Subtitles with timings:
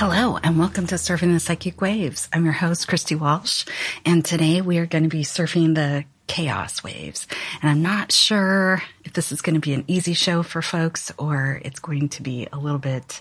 [0.00, 2.26] Hello, and welcome to Surfing the Psychic Waves.
[2.32, 3.66] I'm your host, Christy Walsh,
[4.06, 7.26] and today we are going to be surfing the chaos waves.
[7.60, 11.12] And I'm not sure if this is going to be an easy show for folks
[11.18, 13.20] or it's going to be a little bit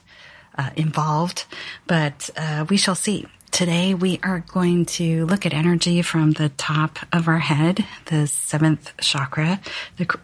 [0.57, 1.43] uh, involved,
[1.85, 3.25] but uh, we shall see.
[3.51, 8.27] Today we are going to look at energy from the top of our head, the
[8.27, 9.59] seventh chakra,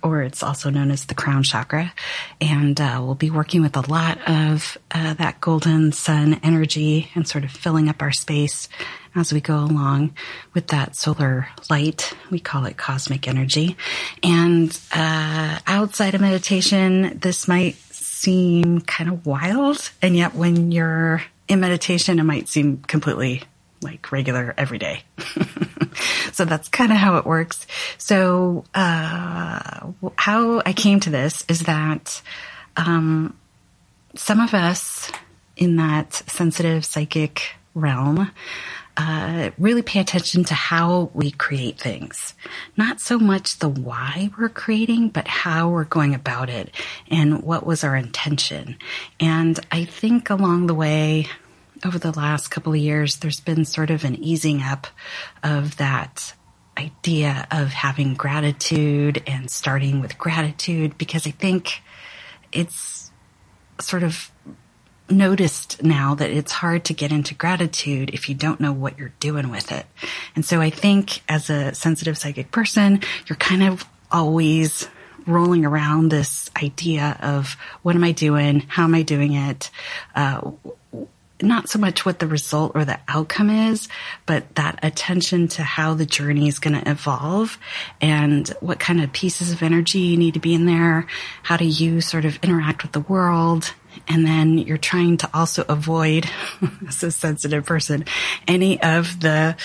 [0.02, 1.94] or it's also known as the crown chakra.
[2.40, 7.28] And uh, we'll be working with a lot of uh, that golden sun energy and
[7.28, 8.70] sort of filling up our space
[9.16, 10.14] as we go along
[10.54, 12.14] with that solar light.
[12.30, 13.76] We call it cosmic energy.
[14.24, 19.92] And uh, outside of meditation, this might seem kind of wild.
[20.02, 23.44] And yet when you're in meditation, it might seem completely
[23.82, 25.04] like regular every day.
[26.32, 27.68] so that's kind of how it works.
[27.98, 32.22] So, uh, how I came to this is that,
[32.78, 33.38] um,
[34.16, 35.12] some of us
[35.58, 38.32] in that sensitive psychic realm,
[38.98, 42.34] uh, really pay attention to how we create things.
[42.78, 46.74] Not so much the why we're creating, but how we're going about it
[47.10, 48.78] and what was our intention.
[49.20, 51.28] And I think along the way,
[51.84, 54.88] over the last couple of years, there's been sort of an easing up
[55.44, 56.34] of that
[56.78, 61.82] idea of having gratitude and starting with gratitude because I think
[62.52, 63.12] it's
[63.80, 64.32] sort of
[65.10, 69.14] noticed now that it's hard to get into gratitude if you don't know what you're
[69.20, 69.86] doing with it.
[70.36, 74.88] And so I think as a sensitive psychic person, you're kind of always
[75.28, 78.62] rolling around this idea of what am I doing?
[78.68, 79.72] How am I doing it?
[80.16, 80.52] Uh,
[81.42, 83.90] not so much what the result or the outcome is,
[84.26, 87.58] but that attention to how the journey is going to evolve
[88.00, 91.08] and what kind of pieces of energy you need to be in there.
[91.44, 93.74] How do you sort of interact with the world?
[94.08, 96.30] And then you're trying to also avoid,
[96.88, 98.06] as a sensitive person,
[98.48, 99.56] any of the,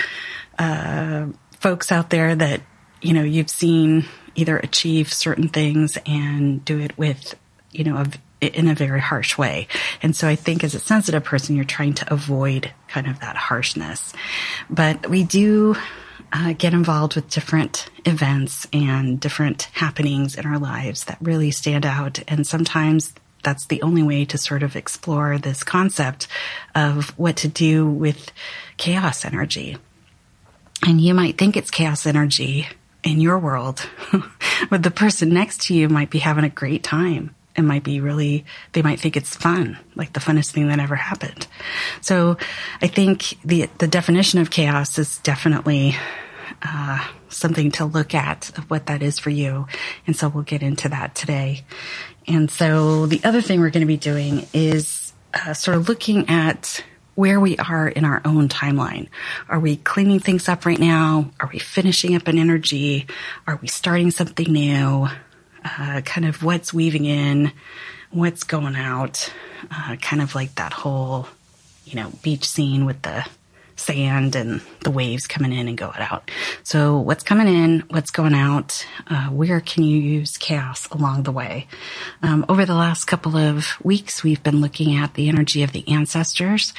[0.59, 2.63] uh, folks out there that,
[3.03, 7.35] you know, you've seen either achieve certain things and do it with,
[7.73, 8.07] you know, a
[8.41, 9.69] in a very harsh way.
[10.03, 13.37] And so I think as a sensitive person, you're trying to avoid kind of that
[13.37, 14.13] harshness.
[14.69, 15.77] But we do
[16.33, 21.85] uh, get involved with different events and different happenings in our lives that really stand
[21.85, 22.21] out.
[22.29, 26.29] And sometimes that's the only way to sort of explore this concept
[26.75, 28.33] of what to do with
[28.77, 29.77] chaos energy.
[30.87, 32.69] And you might think it's chaos energy
[33.03, 33.89] in your world,
[34.71, 38.01] but the person next to you might be having a great time it might be
[38.01, 41.47] really, they might think it's fun, like the funnest thing that ever happened.
[42.01, 42.37] So
[42.81, 45.97] I think the, the definition of chaos is definitely,
[46.63, 49.67] uh, something to look at of what that is for you.
[50.07, 51.63] And so we'll get into that today.
[52.27, 56.29] And so the other thing we're going to be doing is uh, sort of looking
[56.29, 59.09] at where we are in our own timeline.
[59.49, 61.31] Are we cleaning things up right now?
[61.41, 63.07] Are we finishing up an energy?
[63.47, 65.09] Are we starting something new?
[65.65, 67.53] uh, kind of what's weaving in,
[68.11, 69.33] what's going out,
[69.71, 71.29] uh, kind of like that whole,
[71.85, 73.27] you know, beach scene with the
[73.81, 76.31] sand and the waves coming in and going out.
[76.63, 81.33] So what's coming in, what's going out, uh, where can you use chaos along the
[81.33, 81.67] way?
[82.23, 85.87] Um, over the last couple of weeks, we've been looking at the energy of the
[85.89, 86.73] ancestors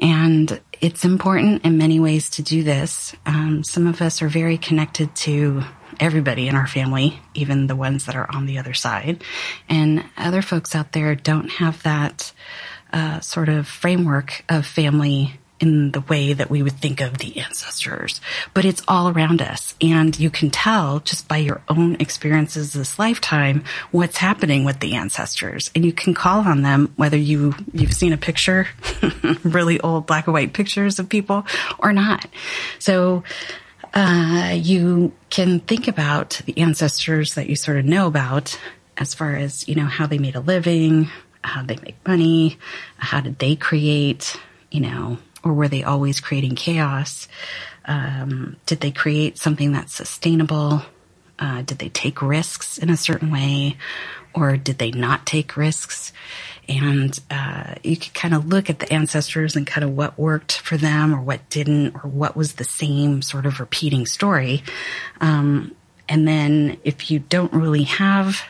[0.00, 3.14] and it's important in many ways to do this.
[3.26, 5.62] Um, some of us are very connected to
[6.00, 9.22] everybody in our family, even the ones that are on the other side.
[9.68, 12.32] And other folks out there don't have that
[12.92, 17.38] uh, sort of framework of family in the way that we would think of the
[17.38, 18.20] ancestors,
[18.54, 19.74] but it's all around us.
[19.80, 24.94] And you can tell just by your own experiences this lifetime what's happening with the
[24.94, 25.70] ancestors.
[25.74, 28.68] And you can call on them whether you, you've seen a picture,
[29.42, 31.44] really old black and white pictures of people
[31.78, 32.26] or not.
[32.78, 33.24] So,
[33.94, 38.58] uh, you can think about the ancestors that you sort of know about
[38.98, 41.08] as far as, you know, how they made a living,
[41.42, 42.58] how they make money,
[42.98, 44.38] how did they create,
[44.70, 45.18] you know,
[45.48, 47.28] or were they always creating chaos?
[47.84, 50.82] Um, did they create something that's sustainable?
[51.38, 53.76] Uh, did they take risks in a certain way?
[54.34, 56.12] or did they not take risks?
[56.68, 60.58] And uh, you could kind of look at the ancestors and kind of what worked
[60.58, 64.62] for them or what didn't, or what was the same sort of repeating story.
[65.20, 65.74] Um,
[66.08, 68.42] and then if you don't really have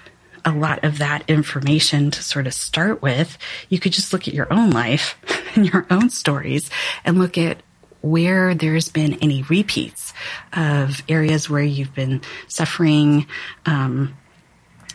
[0.45, 3.39] a lot of that information to sort of start with,
[3.69, 5.17] you could just look at your own life
[5.55, 6.71] and your own stories
[7.05, 7.63] and look at
[8.01, 10.13] where there's been any repeats
[10.53, 13.27] of areas where you've been suffering,
[13.67, 14.15] um,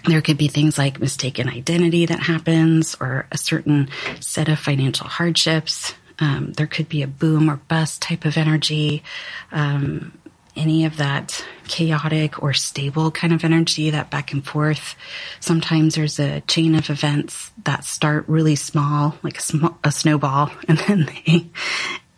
[0.06, 3.89] there could be things like mistaken identity that happens or a certain
[4.19, 5.94] set of financial hardships.
[6.19, 9.04] Um, there could be a boom or bust type of energy.
[9.51, 10.18] Um,
[10.56, 14.96] any of that chaotic or stable kind of energy, that back and forth.
[15.40, 20.52] Sometimes there's a chain of events that start really small, like a, sm- a snowball,
[20.68, 21.48] and then they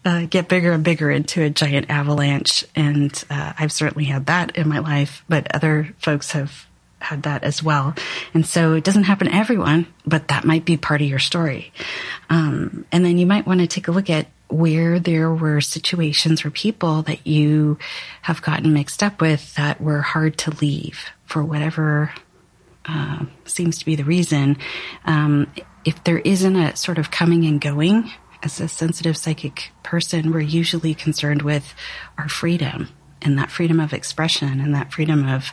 [0.04, 2.66] uh, get bigger and bigger into a giant avalanche.
[2.76, 6.68] And uh, I've certainly had that in my life, but other folks have
[7.00, 7.94] had that as well.
[8.34, 11.72] And so it doesn't happen to everyone, but that might be part of your story.
[12.30, 16.46] Um, and then you might want to take a look at where there were situations
[16.46, 17.78] or people that you
[18.22, 22.14] have gotten mixed up with that were hard to leave for whatever
[22.86, 24.58] uh, seems to be the reason.
[25.06, 25.52] Um,
[25.84, 28.12] if there isn't a sort of coming and going,
[28.44, 31.74] as a sensitive psychic person, we're usually concerned with
[32.18, 32.90] our freedom
[33.22, 35.52] and that freedom of expression and that freedom of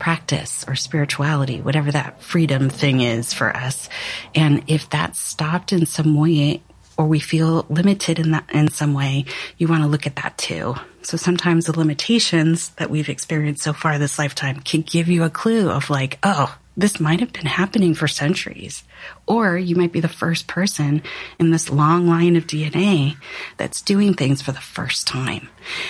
[0.00, 3.88] practice or spirituality, whatever that freedom thing is for us.
[4.34, 6.62] And if that's stopped in some way
[7.02, 9.24] or we feel limited in that in some way,
[9.58, 10.76] you want to look at that too.
[11.02, 15.30] So sometimes the limitations that we've experienced so far this lifetime can give you a
[15.30, 18.84] clue of like, oh, this might have been happening for centuries.
[19.26, 21.02] Or you might be the first person
[21.40, 23.16] in this long line of DNA
[23.56, 25.48] that's doing things for the first time.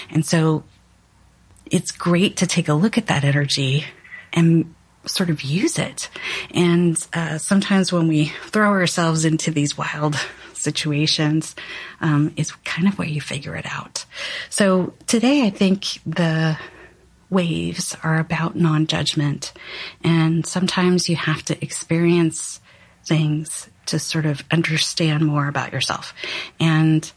[0.09, 0.64] And so
[1.67, 3.85] it's great to take a look at that energy
[4.32, 4.75] and
[5.05, 6.09] sort of use it.
[6.53, 10.17] And uh, sometimes when we throw ourselves into these wild
[10.62, 11.55] situations,
[12.00, 14.05] um, is kind of where you figure it out.
[14.49, 16.59] So today, I think the
[17.31, 19.53] waves are about non-judgment,
[20.05, 22.61] and sometimes you have to experience
[23.05, 26.14] things to sort of understand more about yourself.
[26.61, 27.11] And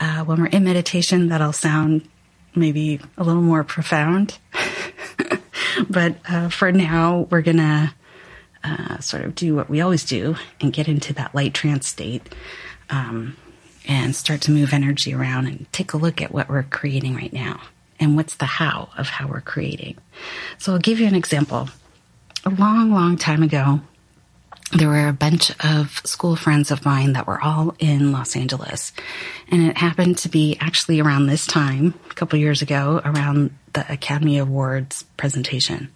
[0.00, 2.08] uh, when we're in meditation, that'll sound
[2.54, 4.38] maybe a little more profound.
[5.90, 7.92] but uh, for now, we're going to
[8.62, 12.34] uh, sort of do what we always do and get into that light trance state
[12.90, 13.36] um,
[13.86, 17.32] and start to move energy around and take a look at what we're creating right
[17.32, 17.60] now
[18.00, 19.96] and what's the how of how we're creating.
[20.58, 21.68] So I'll give you an example.
[22.44, 23.80] A long, long time ago,
[24.72, 28.92] there were a bunch of school friends of mine that were all in Los Angeles.
[29.50, 33.90] And it happened to be actually around this time, a couple years ago, around the
[33.92, 35.92] Academy Awards presentation.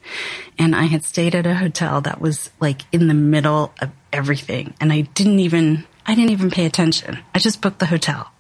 [0.58, 4.74] And I had stayed at a hotel that was like in the middle of everything.
[4.80, 7.18] And I didn't even, I didn't even pay attention.
[7.34, 8.32] I just booked the hotel.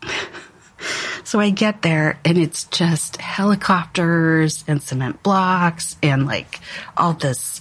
[1.24, 6.60] so I get there and it's just helicopters and cement blocks and like
[6.96, 7.60] all this,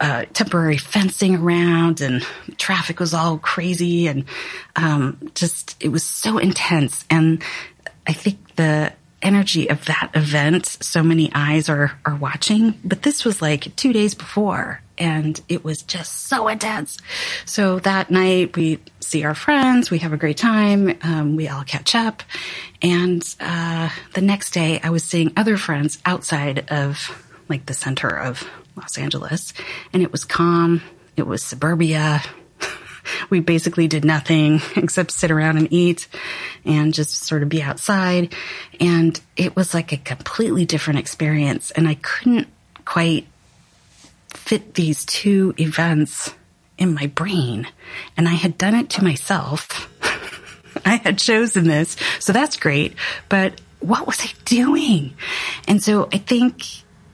[0.00, 2.24] uh, temporary fencing around and
[2.58, 4.24] traffic was all crazy and
[4.76, 7.42] um, just it was so intense and
[8.06, 8.92] i think the
[9.22, 13.92] energy of that event so many eyes are are watching but this was like two
[13.92, 16.98] days before and it was just so intense
[17.44, 21.64] so that night we see our friends we have a great time um, we all
[21.64, 22.22] catch up
[22.82, 27.10] and uh, the next day i was seeing other friends outside of
[27.48, 29.52] like the center of Los Angeles,
[29.92, 30.82] and it was calm.
[31.16, 32.22] It was suburbia.
[33.30, 36.08] we basically did nothing except sit around and eat
[36.64, 38.34] and just sort of be outside.
[38.80, 41.70] And it was like a completely different experience.
[41.70, 42.48] And I couldn't
[42.84, 43.26] quite
[44.36, 46.34] fit these two events
[46.78, 47.66] in my brain.
[48.16, 49.90] And I had done it to myself.
[50.84, 51.96] I had chosen this.
[52.18, 52.94] So that's great.
[53.28, 55.14] But what was I doing?
[55.68, 56.64] And so I think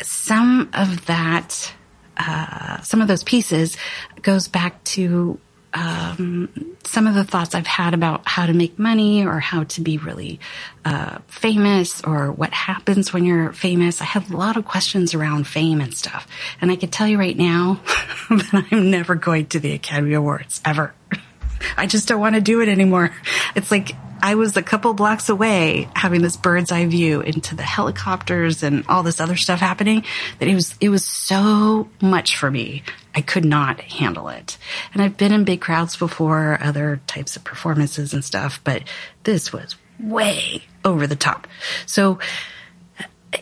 [0.02, 1.72] some of that,
[2.16, 3.76] uh, some of those pieces
[4.22, 5.38] goes back to
[5.72, 9.80] um, some of the thoughts I've had about how to make money or how to
[9.80, 10.40] be really
[10.84, 14.00] uh, famous or what happens when you're famous.
[14.00, 16.26] I have a lot of questions around fame and stuff.
[16.60, 17.80] And I can tell you right now
[18.30, 20.94] that I'm never going to the Academy Awards ever.
[21.76, 23.14] I just don't want to do it anymore.
[23.54, 27.62] It's like I was a couple blocks away having this bird's eye view into the
[27.62, 30.04] helicopters and all this other stuff happening
[30.38, 32.82] that it was, it was so much for me.
[33.14, 34.58] I could not handle it.
[34.92, 38.84] And I've been in big crowds before, other types of performances and stuff, but
[39.24, 41.46] this was way over the top.
[41.86, 42.18] So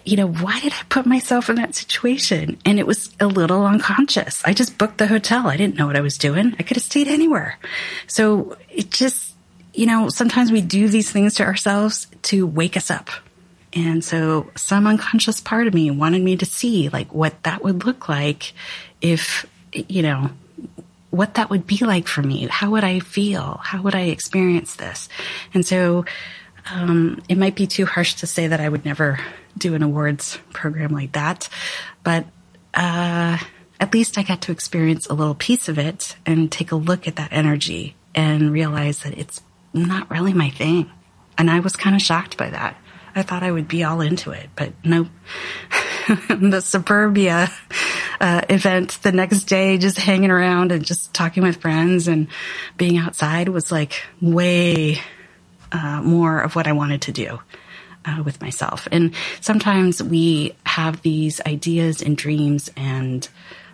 [0.05, 2.59] you know, why did I put myself in that situation?
[2.65, 4.43] And it was a little unconscious.
[4.45, 5.47] I just booked the hotel.
[5.47, 6.55] I didn't know what I was doing.
[6.59, 7.59] I could have stayed anywhere.
[8.07, 9.28] So it just,
[9.79, 13.11] you know, sometimes we do these things to ourselves to wake us up.
[13.73, 17.85] And so some unconscious part of me wanted me to see like what that would
[17.85, 18.55] look like
[19.01, 20.31] if, you know,
[21.11, 22.49] what that would be like for me.
[22.51, 23.61] How would I feel?
[23.63, 25.09] How would I experience this?
[25.55, 26.05] And so,
[26.73, 29.21] um, it might be too harsh to say that I would never
[29.57, 31.49] do an awards program like that,
[32.03, 32.27] but,
[32.75, 33.39] uh,
[33.79, 37.07] at least I got to experience a little piece of it and take a look
[37.07, 39.41] at that energy and realize that it's
[39.73, 40.91] not really my thing.
[41.37, 42.77] And I was kind of shocked by that.
[43.15, 45.09] I thought I would be all into it, but nope.
[46.29, 47.51] the suburbia
[48.21, 52.29] uh, event the next day, just hanging around and just talking with friends and
[52.77, 55.01] being outside was like way
[55.73, 57.41] uh, more of what I wanted to do.
[58.05, 58.89] Uh, with myself.
[58.91, 63.29] And sometimes we have these ideas and dreams and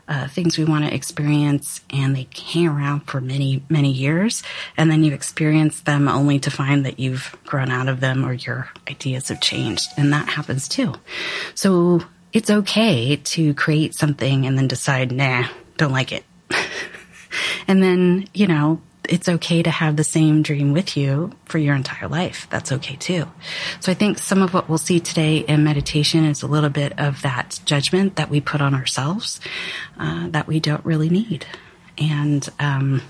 [0.09, 4.43] uh, things we want to experience and they hang around for many, many years.
[4.77, 8.33] And then you experience them only to find that you've grown out of them or
[8.33, 9.89] your ideas have changed.
[9.97, 10.95] And that happens too.
[11.55, 12.01] So
[12.33, 15.47] it's okay to create something and then decide, nah,
[15.77, 16.25] don't like it.
[17.69, 21.75] and then, you know, it's okay to have the same dream with you for your
[21.75, 22.47] entire life.
[22.51, 23.27] That's okay too.
[23.81, 26.99] So I think some of what we'll see today in meditation is a little bit
[26.99, 29.41] of that judgment that we put on ourselves
[29.99, 31.47] uh, that we don't really need.
[31.99, 33.03] And um,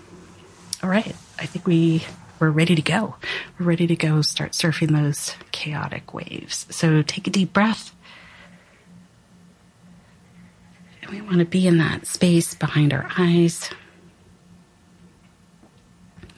[0.83, 2.05] all right, I think we
[2.41, 3.15] we're ready to go.
[3.59, 6.67] We're ready to go start surfing those chaotic waves.
[6.71, 7.95] So take a deep breath.
[11.03, 13.71] And we want to be in that space behind our eyes.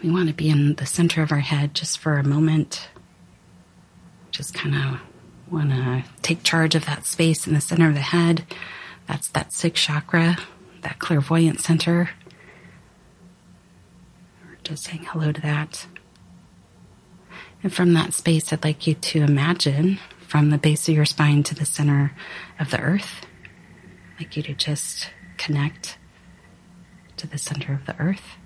[0.02, 2.88] We want to be in the center of our head just for a moment.
[4.30, 5.00] Just kind of
[5.50, 8.44] want to take charge of that space in the center of the head.
[9.06, 10.36] That's that sixth chakra,
[10.82, 12.10] that clairvoyant center.
[14.44, 15.86] We're just saying hello to that.
[17.62, 21.42] And from that space, I'd like you to imagine from the base of your spine
[21.44, 22.12] to the center
[22.60, 23.24] of the earth.
[24.14, 25.96] I'd like you to just connect
[27.16, 28.36] to the center of the earth.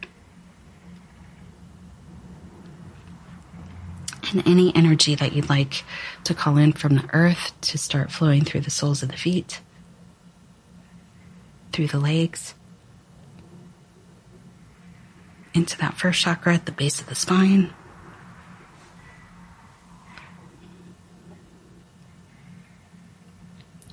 [4.46, 5.84] Any energy that you'd like
[6.25, 9.60] to call in from the earth to start flowing through the soles of the feet,
[11.72, 12.54] through the legs,
[15.52, 17.72] into that first chakra at the base of the spine.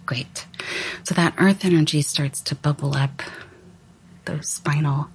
[0.06, 0.46] Great.
[1.04, 3.22] So that earth energy starts to bubble up
[4.26, 5.10] those spinal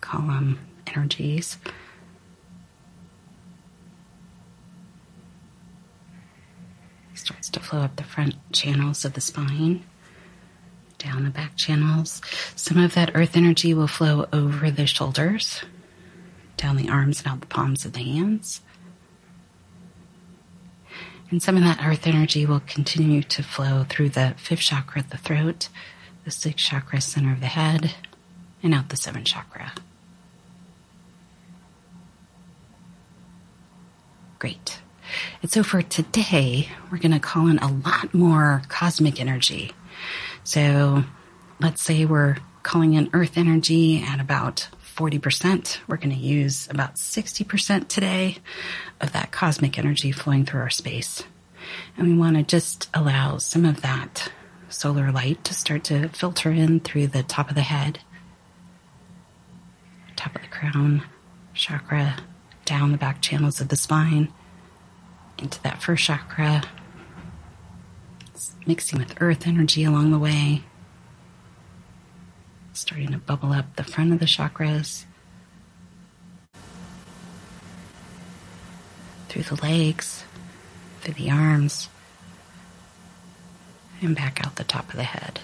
[0.00, 0.58] column
[0.88, 1.56] energies.
[7.14, 9.82] Starts to flow up the front channels of the spine,
[10.98, 12.20] down the back channels.
[12.54, 15.62] Some of that earth energy will flow over the shoulders,
[16.56, 18.60] down the arms and out the palms of the hands.
[21.30, 25.10] And some of that earth energy will continue to flow through the fifth chakra at
[25.10, 25.68] the throat,
[26.24, 27.94] the sixth chakra center of the head,
[28.62, 29.72] and out the seventh chakra.
[34.38, 34.80] Great.
[35.42, 39.72] And so for today, we're going to call in a lot more cosmic energy.
[40.44, 41.04] So
[41.60, 45.78] let's say we're calling in earth energy at about 40%.
[45.86, 48.38] We're going to use about 60% today
[49.00, 51.22] of that cosmic energy flowing through our space.
[51.96, 54.30] And we want to just allow some of that
[54.68, 58.00] solar light to start to filter in through the top of the head,
[60.16, 61.02] top of the crown,
[61.54, 62.16] chakra,
[62.66, 64.28] down the back channels of the spine
[65.38, 66.62] into that first chakra,
[68.34, 70.64] it's mixing with earth energy along the way,
[72.72, 75.04] starting to bubble up the front of the chakras,
[79.28, 80.24] through the legs,
[81.00, 81.88] through the arms,
[84.02, 85.40] and back out the top of the head.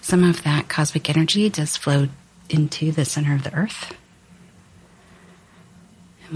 [0.00, 2.08] Some of that cosmic energy does flow
[2.48, 3.94] into the center of the earth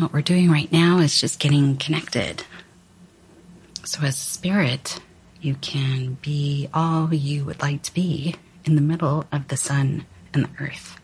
[0.00, 2.45] what we're doing right now is just getting connected.
[3.85, 5.00] So, as a spirit,
[5.40, 10.05] you can be all you would like to be in the middle of the sun
[10.33, 11.00] and the earth.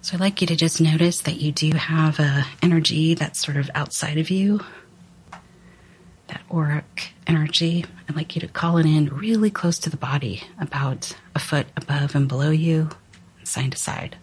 [0.00, 3.56] So, I'd like you to just notice that you do have a energy that's sort
[3.56, 4.60] of outside of you,
[6.28, 7.84] that auric energy.
[8.08, 11.66] I'd like you to call it in really close to the body, about a foot
[11.76, 12.90] above and below you,
[13.42, 14.16] side to side.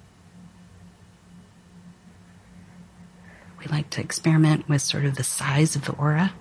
[3.62, 6.34] We like to experiment with sort of the size of the aura.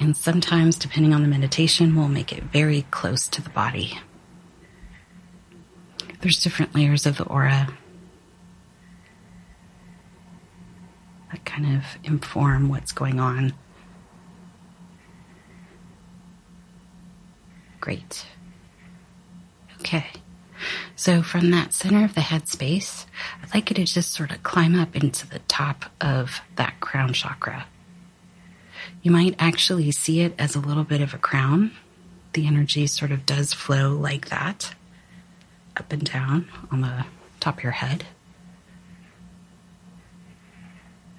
[0.00, 3.98] And sometimes, depending on the meditation, we'll make it very close to the body.
[6.20, 7.68] There's different layers of the aura
[11.30, 13.52] that kind of inform what's going on.
[17.80, 18.26] Great.
[19.80, 20.06] Okay.
[20.98, 23.06] So from that center of the head space,
[23.40, 27.12] I'd like you to just sort of climb up into the top of that crown
[27.12, 27.66] chakra.
[29.02, 31.70] You might actually see it as a little bit of a crown.
[32.32, 34.74] The energy sort of does flow like that,
[35.76, 37.06] up and down on the
[37.38, 38.04] top of your head.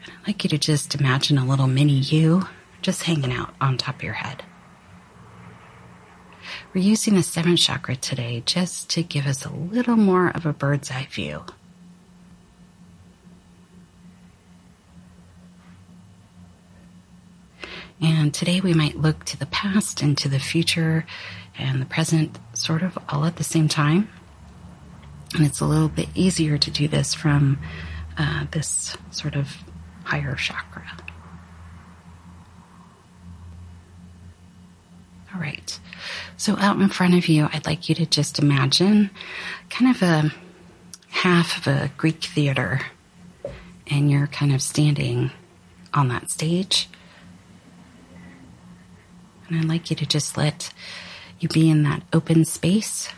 [0.06, 2.50] I'd like you to just imagine a little mini you
[2.82, 4.44] just hanging out on top of your head.
[6.72, 10.54] We're using the seventh chakra today just to give us a little more of a
[10.54, 11.44] bird's eye view.
[18.00, 21.08] And today we might look to the past and to the future
[21.58, 24.08] and the present sort of all at the same time.
[25.34, 27.58] And it's a little bit easier to do this from
[28.16, 29.58] uh, this sort of
[30.04, 30.86] higher chakra.
[35.34, 35.80] All right.
[36.40, 39.10] So out in front of you, I'd like you to just imagine
[39.70, 40.34] kind of a
[41.10, 42.80] half of a Greek theater
[43.88, 45.32] and you're kind of standing
[45.94, 46.88] on that stage.
[49.50, 50.72] And I'd like you to just let
[51.42, 53.10] you be in that open space.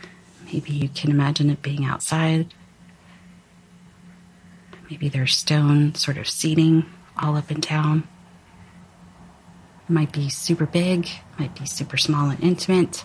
[0.52, 2.52] Maybe you can imagine it being outside.
[4.90, 6.86] Maybe there's stone sort of seating
[7.16, 8.02] all up and down.
[9.88, 13.04] It might be super big, might be super small and intimate.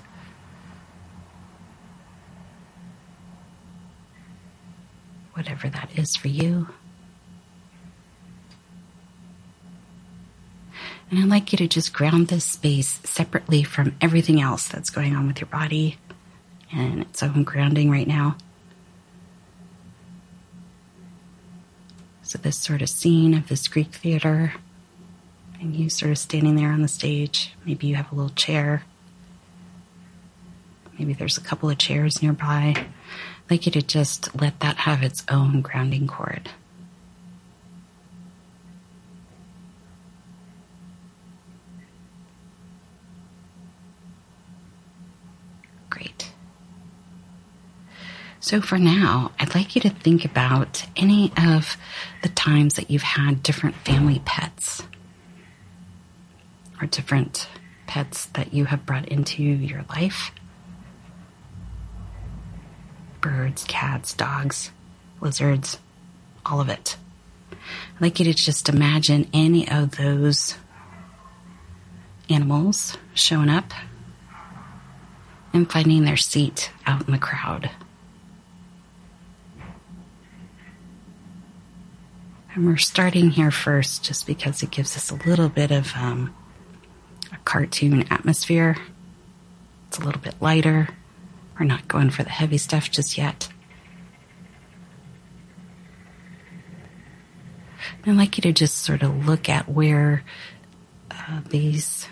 [5.38, 6.68] Whatever that is for you.
[11.12, 15.16] And I'd like you to just ground this space separately from everything else that's going
[15.16, 16.00] on with your body
[16.74, 18.36] and its own grounding right now.
[22.24, 24.56] So, this sort of scene of this Greek theater
[25.62, 27.54] and you sort of standing there on the stage.
[27.64, 28.84] Maybe you have a little chair.
[30.98, 32.88] Maybe there's a couple of chairs nearby.
[33.50, 36.50] Like you to just let that have its own grounding cord.
[45.90, 46.32] Great.
[48.40, 51.78] So for now, I'd like you to think about any of
[52.24, 54.84] the times that you've had different family pets
[56.82, 57.48] or different
[57.88, 60.32] pets that you have brought into your life
[63.28, 64.72] birds, cats, dogs,
[65.20, 65.80] lizards,
[66.46, 66.96] all of it.
[67.52, 70.56] I'd like you to just imagine any of those
[72.30, 73.74] animals showing up
[75.54, 77.70] and finding their seat out in the crowd.
[82.56, 86.34] And we're starting here first just because it gives us a little bit of um,
[87.34, 88.78] a cartoon atmosphere.
[89.90, 90.88] It's a little bit lighter.
[91.60, 93.50] We're not going for the heavy stuff just yet.
[98.06, 100.24] I'd like you to just sort of look at where
[101.12, 102.08] uh, these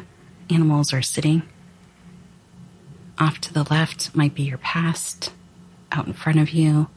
[0.49, 1.43] animals are sitting.
[3.17, 5.31] Off to the left might be your past.
[5.91, 6.88] Out in front of you,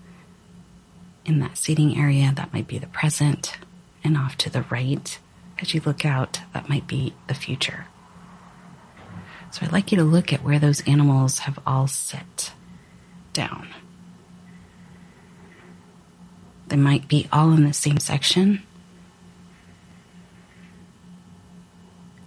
[1.25, 3.59] in that seating area, that might be the present.
[4.03, 5.19] And off to the right,
[5.61, 7.87] as you look out, that might be the future.
[9.51, 12.53] So I'd like you to look at where those animals have all sit
[13.33, 13.69] down.
[16.69, 18.63] They might be all in the same section.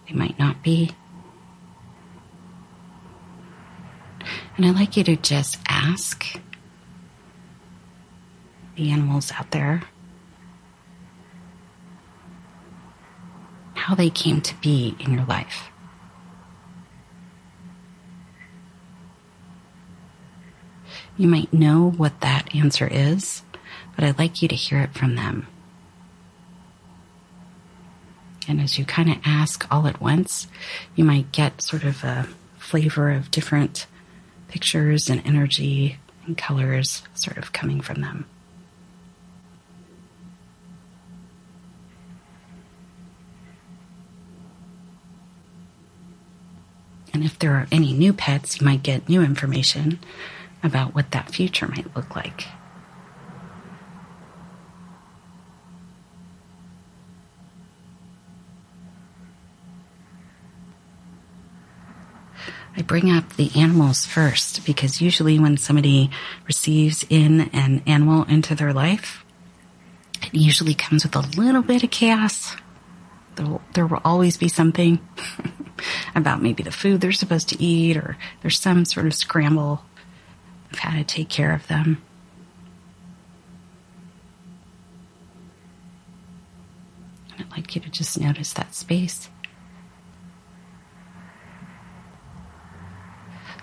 [0.08, 0.92] They might not be.
[4.58, 6.40] And I'd like you to just ask
[8.76, 9.84] the animals out there
[13.76, 15.70] how they came to be in your life.
[21.22, 23.44] You might know what that answer is,
[23.96, 25.46] but I'd like you to hear it from them.
[28.48, 30.48] And as you kind of ask all at once,
[30.96, 33.86] you might get sort of a flavor of different
[34.48, 38.26] pictures and energy and colors sort of coming from them.
[47.14, 50.00] And if there are any new pets, you might get new information
[50.64, 52.48] about what that future might look like.
[62.76, 66.10] I bring up the animals first because usually when somebody
[66.48, 69.26] receives in an animal into their life,
[70.24, 72.56] it usually comes with a little bit of chaos.
[73.36, 75.00] There will, there will always be something
[76.16, 79.84] about maybe the food they're supposed to eat or there's some sort of scramble
[80.72, 82.02] of how to take care of them.
[87.32, 89.30] And I'd like you to just notice that space.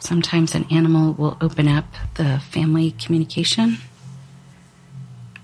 [0.01, 3.79] Sometimes an animal will open up the family communication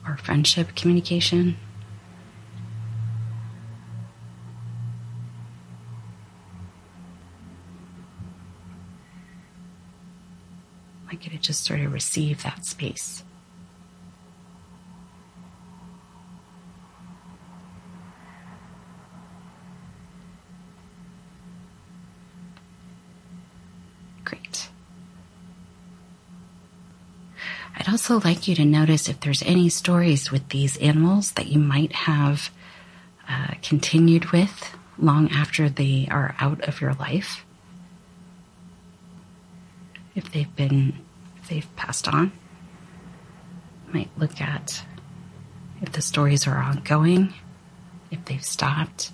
[0.06, 1.56] or friendship communication.
[11.14, 13.22] like you to just sort of receive that space.
[24.24, 24.68] Great.
[27.76, 31.58] I'd also like you to notice if there's any stories with these animals that you
[31.58, 32.50] might have
[33.28, 37.44] uh, continued with long after they are out of your life
[40.14, 41.03] if they've been
[41.48, 42.32] they've passed on.
[43.92, 44.84] Might look at
[45.82, 47.34] if the stories are ongoing,
[48.10, 49.10] if they've stopped.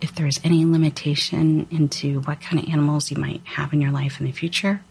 [0.00, 4.20] If there's any limitation into what kind of animals you might have in your life
[4.20, 4.82] in the future.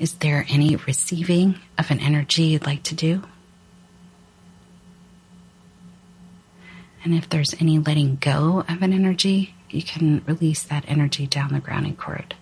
[0.00, 3.22] Is there any receiving of an energy you'd like to do?
[7.04, 11.52] And if there's any letting go of an energy, you can release that energy down
[11.52, 12.34] the grounding cord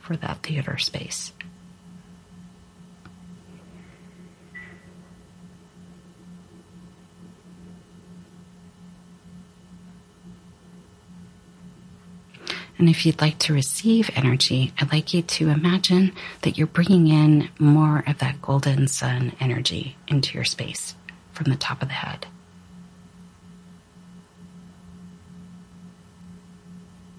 [0.00, 1.32] for that theater space.
[12.78, 16.12] And if you'd like to receive energy, I'd like you to imagine
[16.42, 20.94] that you're bringing in more of that golden sun energy into your space
[21.32, 22.26] from the top of the head.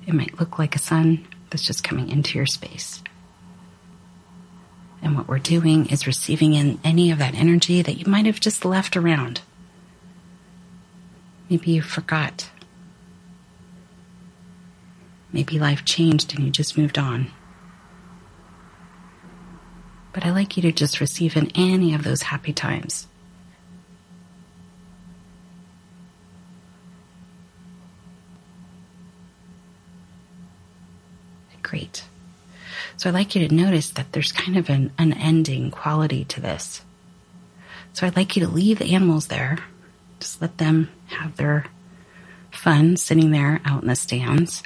[0.07, 3.03] It might look like a sun that's just coming into your space.
[5.01, 8.39] And what we're doing is receiving in any of that energy that you might have
[8.39, 9.41] just left around.
[11.49, 12.49] Maybe you forgot
[15.31, 17.31] Maybe life changed and you just moved on.
[20.11, 23.07] But I like you to just receive in any of those happy times.
[31.61, 32.03] Great.
[32.97, 36.81] So I'd like you to notice that there's kind of an unending quality to this.
[37.93, 39.59] So I'd like you to leave the animals there.
[40.19, 41.67] Just let them have their
[42.51, 44.63] fun sitting there out in the stands.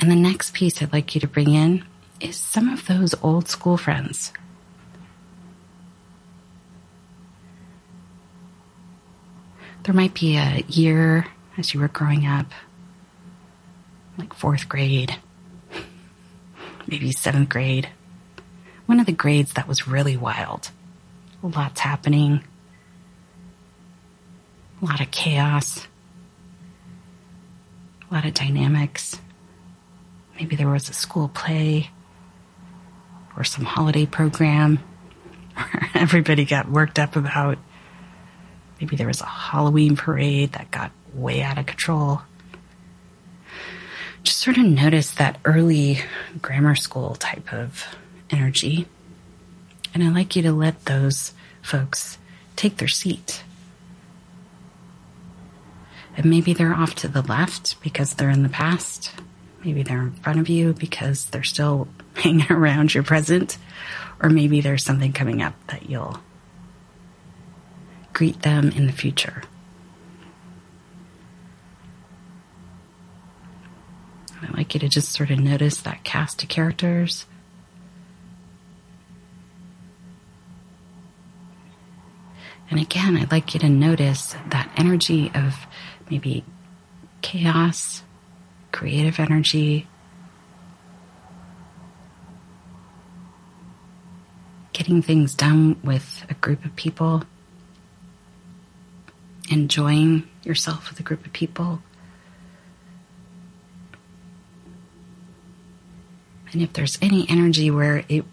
[0.00, 1.84] And the next piece I'd like you to bring in
[2.20, 4.32] is some of those old school friends.
[9.84, 12.46] There might be a year as you were growing up,
[14.18, 15.16] like fourth grade,
[16.86, 17.88] maybe seventh grade,
[18.86, 20.70] one of the grades that was really wild.
[21.42, 22.42] Lots happening,
[24.82, 25.86] a lot of chaos,
[28.10, 29.18] a lot of dynamics.
[30.38, 31.90] Maybe there was a school play
[33.36, 34.78] or some holiday program
[35.54, 37.58] where everybody got worked up about.
[38.80, 42.22] Maybe there was a Halloween parade that got way out of control.
[44.22, 46.00] Just sort of notice that early
[46.40, 47.84] grammar school type of
[48.30, 48.86] energy.
[49.92, 52.18] And I like you to let those folks
[52.54, 53.42] take their seat.
[56.16, 59.12] And maybe they're off to the left because they're in the past.
[59.64, 63.58] Maybe they're in front of you because they're still hanging around your present,
[64.20, 66.18] or maybe there's something coming up that you'll
[68.12, 69.42] greet them in the future.
[74.42, 77.26] I'd like you to just sort of notice that cast of characters.
[82.70, 85.54] And again, I'd like you to notice that energy of
[86.10, 86.44] maybe
[87.22, 88.02] chaos,
[88.78, 89.88] creative energy,
[94.72, 97.24] getting things done with a group of people,
[99.50, 101.82] enjoying yourself with a group of people.
[106.52, 108.24] And if there's any energy where it,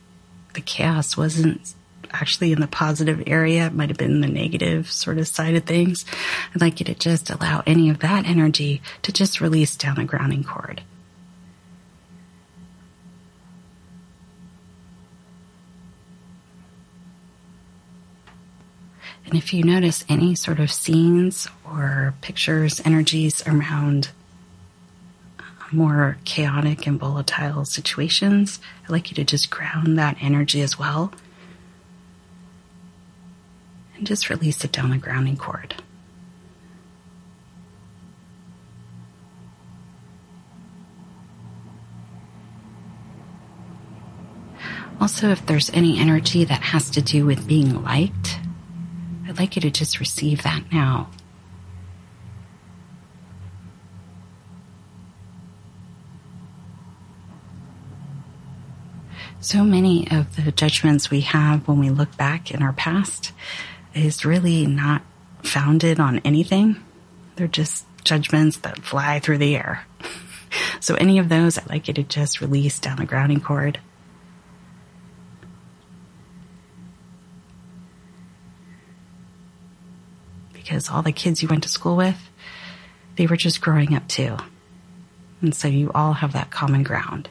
[0.53, 1.73] the chaos wasn't
[2.11, 5.63] actually in the positive area, it might have been the negative sort of side of
[5.63, 6.05] things.
[6.53, 10.03] I'd like you to just allow any of that energy to just release down the
[10.03, 10.81] grounding cord.
[19.25, 24.09] And if you notice any sort of scenes or pictures, energies around
[25.39, 30.77] uh, more chaotic and volatile situations, I'd like you to just ground that energy as
[30.77, 31.11] well.
[34.05, 35.73] And just release it down the grounding cord.
[45.01, 48.37] Also, if there's any energy that has to do with being liked,
[49.27, 51.09] I'd like you to just receive that now.
[59.39, 63.31] So many of the judgments we have when we look back in our past
[63.95, 65.01] is really not
[65.43, 66.75] founded on anything.
[67.35, 69.85] They're just judgments that fly through the air.
[70.79, 73.79] so any of those, I'd like you to just release down the grounding cord.
[80.53, 82.17] Because all the kids you went to school with,
[83.15, 84.37] they were just growing up too.
[85.41, 87.29] And so you all have that common ground.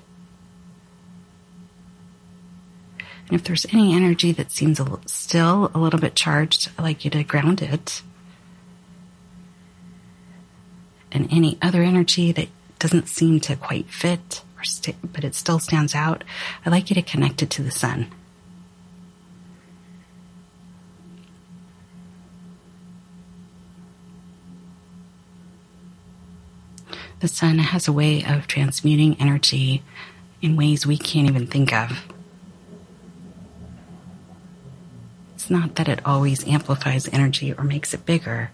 [3.29, 7.05] And if there's any energy that seems a still a little bit charged, I'd like
[7.05, 8.03] you to ground it.
[11.11, 15.59] And any other energy that doesn't seem to quite fit, or st- but it still
[15.59, 16.25] stands out,
[16.67, 18.11] I'd like you to connect it to the sun.
[27.21, 29.83] The sun has a way of transmuting energy
[30.43, 32.07] in ways we can't even think of.
[35.45, 38.51] It's not that it always amplifies energy or makes it bigger,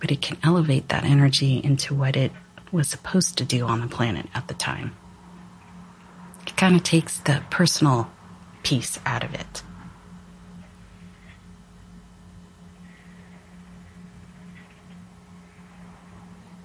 [0.00, 2.30] but it can elevate that energy into what it
[2.70, 4.94] was supposed to do on the planet at the time.
[6.46, 8.10] It kind of takes the personal
[8.62, 9.62] piece out of it.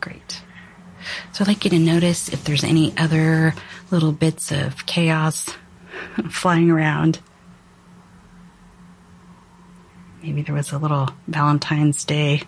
[0.01, 0.41] Great.
[1.31, 3.55] So I'd like you to notice if there's any other
[3.89, 5.47] little bits of chaos
[6.29, 7.19] flying around
[10.23, 12.43] Maybe there was a little Valentine's Day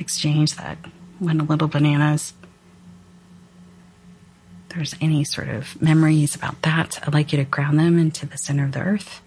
[0.00, 0.76] exchange that
[1.20, 2.32] went a little bananas.
[4.68, 8.26] If there's any sort of memories about that, I'd like you to ground them into
[8.26, 9.20] the center of the earth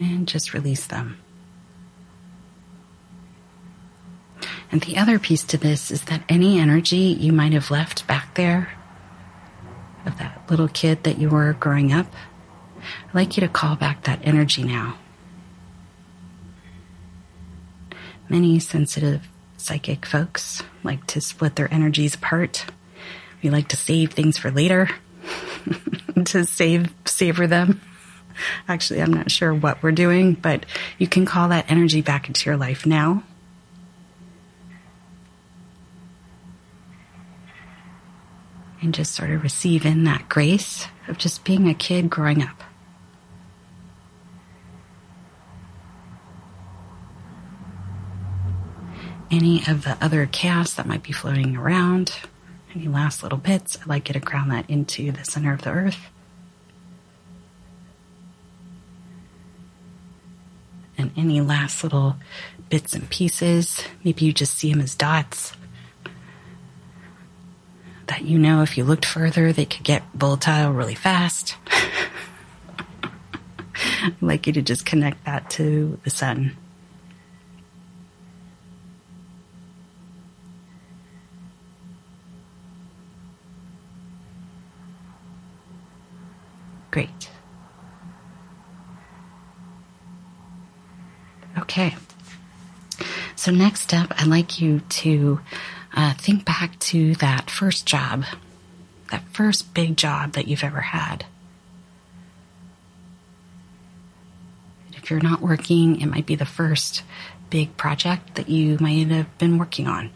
[0.00, 1.18] and just release them.
[4.72, 8.34] And the other piece to this is that any energy you might have left back
[8.34, 8.70] there
[10.06, 12.06] of that little kid that you were growing up,
[13.08, 14.98] I'd like you to call back that energy now.
[18.28, 22.66] Many sensitive psychic folks like to split their energies apart.
[23.42, 24.90] We like to save things for later,
[26.24, 27.80] to save savor them.
[28.66, 30.66] Actually, I'm not sure what we're doing, but
[30.98, 33.22] you can call that energy back into your life now
[38.84, 42.62] and just sort of receive in that grace of just being a kid growing up.
[49.30, 52.14] Any of the other chaos that might be floating around,
[52.74, 55.70] any last little bits, I'd like you to ground that into the center of the
[55.70, 56.10] earth.
[60.96, 62.16] And any last little
[62.68, 65.54] bits and pieces, maybe you just see them as dots
[68.14, 71.56] that you know if you looked further, they could get volatile really fast.
[74.04, 76.56] I'd like you to just connect that to the sun.
[86.92, 87.30] Great.
[91.58, 91.96] Okay.
[93.34, 95.40] So next up, I'd like you to
[95.94, 98.24] uh, think back to that first job,
[99.10, 101.24] that first big job that you've ever had.
[104.94, 107.02] If you're not working, it might be the first
[107.50, 110.10] big project that you might have been working on.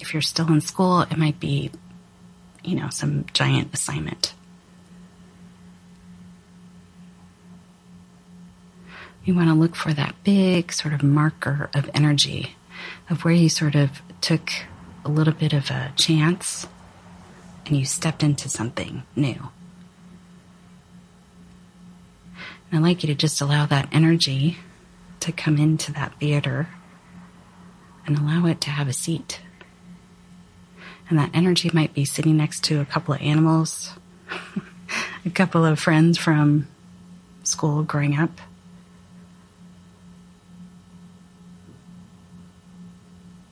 [0.00, 1.70] If you're still in school, it might be,
[2.62, 4.34] you know, some giant assignment.
[9.24, 12.56] You want to look for that big sort of marker of energy
[13.10, 14.50] of where you sort of took
[15.04, 16.66] a little bit of a chance
[17.66, 19.48] and you stepped into something new.
[22.70, 24.58] And I'd like you to just allow that energy
[25.20, 26.68] to come into that theater
[28.06, 29.40] and allow it to have a seat.
[31.08, 33.92] And that energy might be sitting next to a couple of animals,
[35.26, 36.66] a couple of friends from
[37.44, 38.40] school growing up.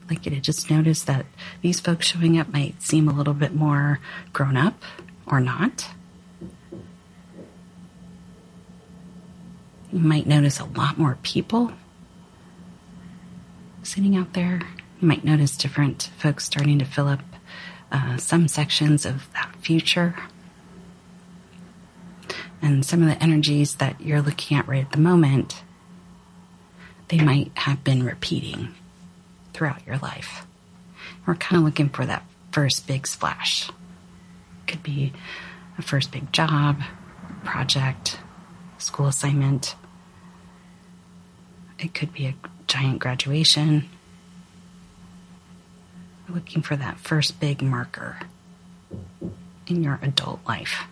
[0.11, 1.25] like you to just notice that
[1.61, 4.01] these folks showing up might seem a little bit more
[4.33, 4.83] grown up
[5.25, 5.87] or not.
[9.89, 11.71] You might notice a lot more people
[13.83, 14.61] sitting out there.
[14.99, 17.21] You might notice different folks starting to fill up
[17.89, 20.15] uh, some sections of that future.
[22.61, 25.63] And some of the energies that you're looking at right at the moment,
[27.07, 28.75] they might have been repeating
[29.53, 30.45] throughout your life.
[31.25, 33.69] We're kind of looking for that first big splash.
[34.67, 35.13] Could be
[35.77, 36.81] a first big job,
[37.43, 38.19] project,
[38.77, 39.75] school assignment.
[41.79, 42.35] It could be a
[42.67, 43.89] giant graduation.
[46.29, 48.19] Looking for that first big marker
[49.67, 50.83] in your adult life.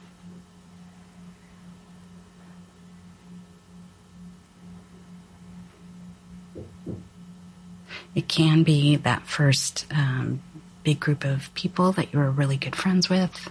[8.16, 10.42] It can be that first um,
[10.84, 13.50] big group of people that you were really good friends with.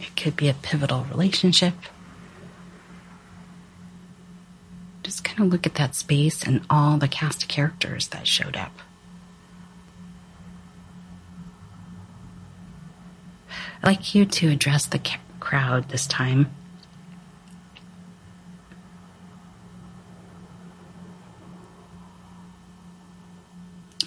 [0.00, 1.74] It could be a pivotal relationship.
[5.02, 8.56] Just kind of look at that space and all the cast of characters that showed
[8.56, 8.72] up.
[13.82, 16.50] I'd like you to address the ca- crowd this time.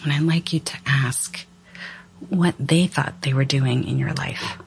[0.04, 1.46] And I'd like you to ask
[2.30, 4.58] what they thought they were doing in your life.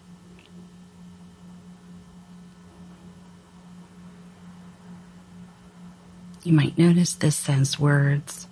[6.42, 8.46] You might notice this as words.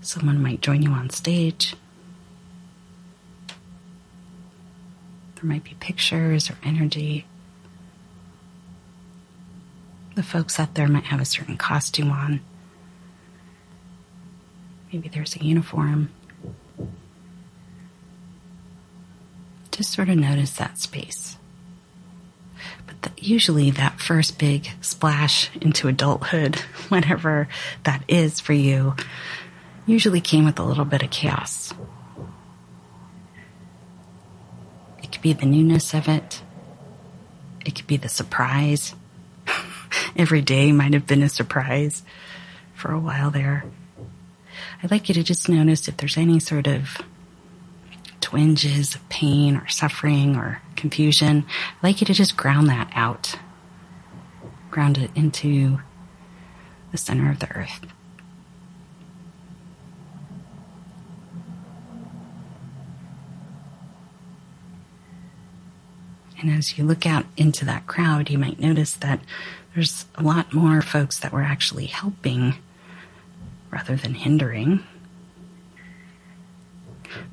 [0.00, 1.74] Someone might join you on stage.
[5.36, 7.26] There might be pictures or energy.
[10.14, 12.40] The folks out there might have a certain costume on.
[14.90, 16.10] Maybe there's a uniform.
[19.70, 21.36] Just sort of notice that space.
[22.86, 26.56] But the, usually, that first big splash into adulthood,
[26.88, 27.48] whatever
[27.84, 28.94] that is for you,
[29.84, 31.74] usually came with a little bit of chaos.
[35.26, 36.40] Be the newness of it.
[37.64, 38.94] It could be the surprise.
[40.16, 42.04] Every day might have been a surprise
[42.76, 43.64] for a while there.
[44.80, 46.98] I'd like you to just notice if there's any sort of
[48.20, 51.44] twinges of pain or suffering or confusion.
[51.78, 53.34] I'd like you to just ground that out.
[54.70, 55.80] Ground it into
[56.92, 57.84] the center of the earth.
[66.40, 69.20] And as you look out into that crowd, you might notice that
[69.74, 72.54] there's a lot more folks that were actually helping
[73.70, 74.84] rather than hindering.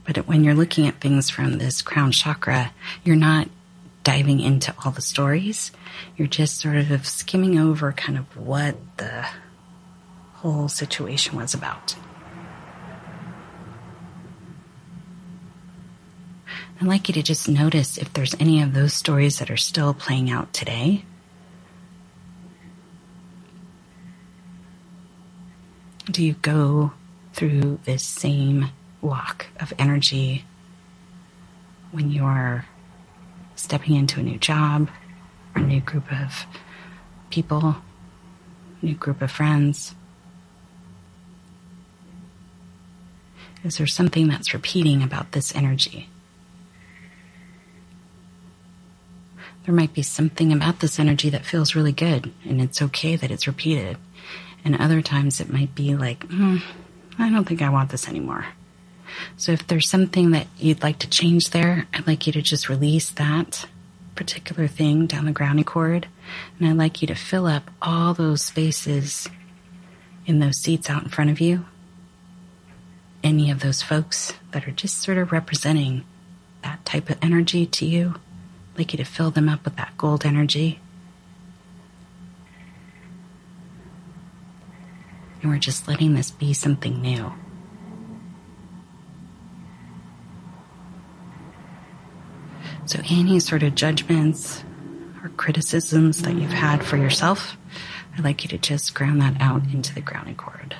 [0.05, 2.71] But when you're looking at things from this crown chakra,
[3.03, 3.49] you're not
[4.03, 5.71] diving into all the stories.
[6.17, 9.25] You're just sort of skimming over kind of what the
[10.33, 11.95] whole situation was about.
[16.81, 19.93] I'd like you to just notice if there's any of those stories that are still
[19.93, 21.05] playing out today.
[26.05, 26.91] Do you go
[27.33, 28.69] through this same
[29.01, 30.45] walk of energy
[31.91, 32.65] when you're
[33.55, 34.89] stepping into a new job
[35.55, 36.45] or a new group of
[37.29, 37.77] people,
[38.81, 39.95] new group of friends?
[43.63, 46.09] Is there something that's repeating about this energy?
[49.65, 53.31] There might be something about this energy that feels really good and it's okay that
[53.31, 53.97] it's repeated.
[54.65, 56.61] And other times it might be like, mm,
[57.17, 58.45] I don't think I want this anymore.
[59.37, 62.69] So if there's something that you'd like to change there, I'd like you to just
[62.69, 63.65] release that
[64.15, 66.07] particular thing down the grounding cord.
[66.59, 69.29] And I'd like you to fill up all those spaces
[70.25, 71.65] in those seats out in front of you.
[73.23, 76.03] Any of those folks that are just sort of representing
[76.63, 78.15] that type of energy to you.
[78.77, 80.79] Like you to fill them up with that gold energy.
[85.41, 87.33] And we're just letting this be something new.
[92.85, 94.63] So, any sort of judgments
[95.23, 97.57] or criticisms that you've had for yourself,
[98.17, 100.75] I'd like you to just ground that out into the grounding cord.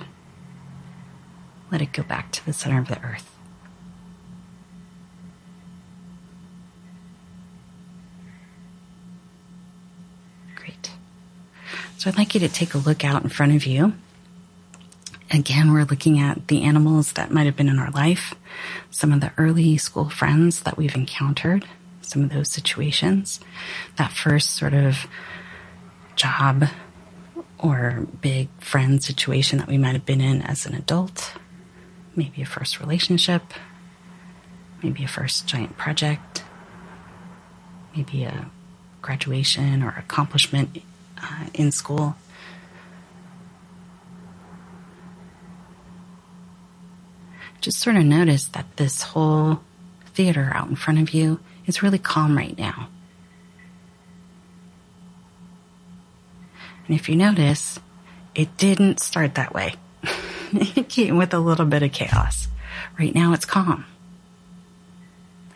[1.72, 3.30] Let it go back to the center of the earth.
[10.56, 10.92] Great.
[11.98, 13.94] So I'd like you to take a look out in front of you.
[15.32, 18.36] Again, we're looking at the animals that might have been in our life,
[18.92, 21.66] some of the early school friends that we've encountered,
[22.02, 23.40] some of those situations,
[23.96, 25.08] that first sort of
[26.16, 26.66] job
[27.58, 31.34] or big friend situation that we might have been in as an adult,
[32.16, 33.42] maybe a first relationship,
[34.84, 36.44] maybe a first giant project,
[37.96, 38.48] maybe a
[39.02, 40.78] graduation or accomplishment
[41.24, 42.16] uh, in school.
[47.62, 49.62] Just sort of notice that this whole
[50.08, 52.90] theater out in front of you is really calm right now.
[56.88, 57.80] And if you notice,
[58.36, 59.76] it didn't start that way.
[60.52, 62.50] it came with a little bit of chaos.
[63.00, 63.86] Right now it's calm.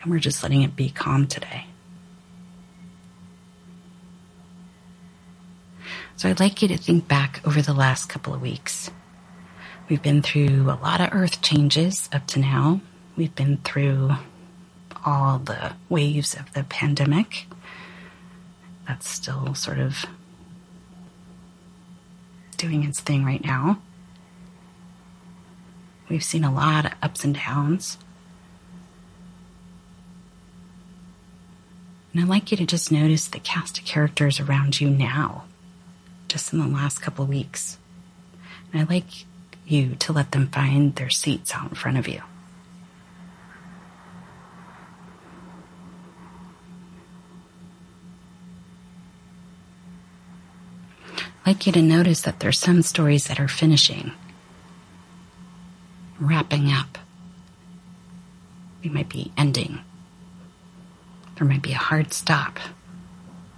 [0.00, 1.67] And we're just letting it be calm today.
[6.18, 8.90] So I'd like you to think back over the last couple of weeks.
[9.88, 12.80] We've been through a lot of earth changes up to now.
[13.16, 14.10] We've been through
[15.06, 17.46] all the waves of the pandemic.
[18.88, 20.06] That's still sort of
[22.56, 23.80] doing its thing right now.
[26.08, 27.96] We've seen a lot of ups and downs.
[32.12, 35.44] And I'd like you to just notice the cast of characters around you now,
[36.28, 37.78] just in the last couple weeks.
[38.72, 39.24] And I'd like
[39.66, 42.22] you to let them find their seats out in front of you.
[51.44, 54.12] I'd like you to notice that there's some stories that are finishing,
[56.20, 56.98] wrapping up.
[58.82, 59.80] They might be ending.
[61.36, 62.58] There might be a hard stop.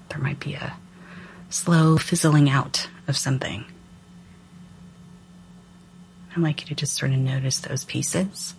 [0.08, 0.74] There might be a
[1.50, 3.64] slow fizzling out of something.
[6.32, 8.54] I'd like you to just sort of notice those pieces,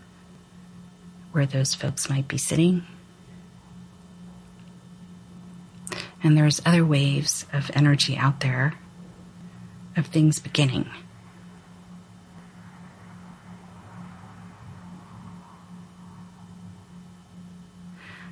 [1.32, 2.84] where those folks might be sitting.
[6.22, 8.74] And there's other waves of energy out there
[9.96, 10.89] of things beginning.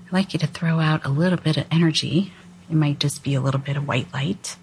[0.06, 2.34] I'd like you to throw out a little bit of energy.
[2.70, 4.56] It might just be a little bit of white light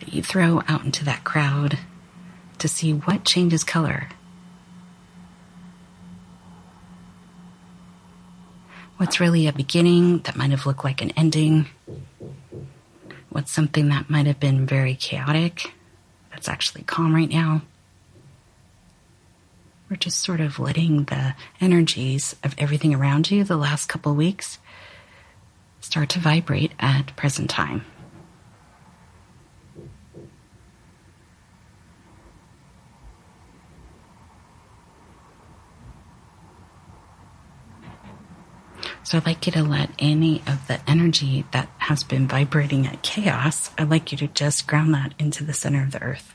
[0.00, 1.78] that you throw out into that crowd
[2.58, 4.08] to see what changes color.
[8.96, 11.66] What's really a beginning that might have looked like an ending?
[13.30, 15.72] What's something that might have been very chaotic
[16.30, 17.62] that's actually calm right now?
[19.88, 24.59] We're just sort of letting the energies of everything around you the last couple weeks
[25.80, 27.84] start to vibrate at present time.
[39.02, 43.02] So I'd like you to let any of the energy that has been vibrating at
[43.02, 46.34] chaos, I'd like you to just ground that into the center of the earth.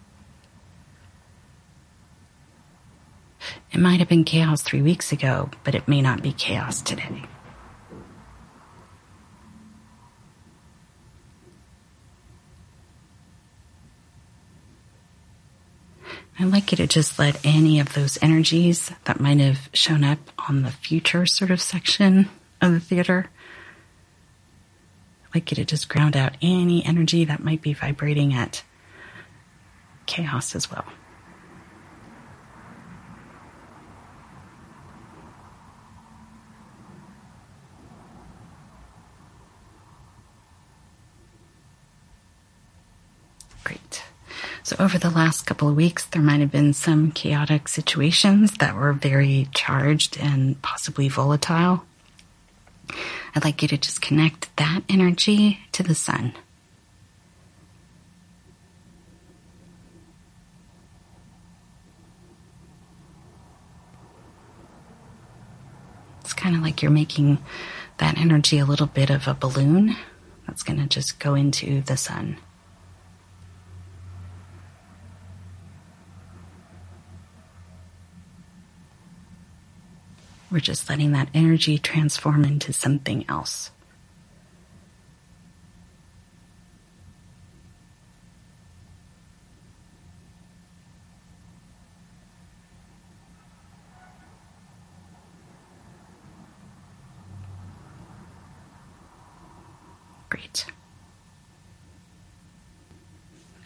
[3.71, 7.23] It might have been chaos three weeks ago, but it may not be chaos today.
[16.37, 20.19] I'd like you to just let any of those energies that might have shown up
[20.49, 22.27] on the future sort of section
[22.61, 23.29] of the theater.
[25.27, 28.63] I'd like you to just ground out any energy that might be vibrating at
[30.07, 30.85] chaos as well.
[43.63, 44.03] Great.
[44.65, 48.75] So, over the last couple of weeks, there might have been some chaotic situations that
[48.75, 51.85] were very charged and possibly volatile.
[53.35, 56.33] I'd like you to just connect that energy to the sun.
[66.21, 67.37] It's kind of like you're making
[67.99, 69.95] that energy a little bit of a balloon
[70.47, 72.37] that's going to just go into the sun.
[80.55, 83.71] We're just letting that energy transform into something else.
[100.29, 100.65] Great.